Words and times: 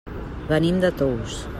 Venim 0.51 0.81
de 0.87 0.93
Tous. 1.03 1.41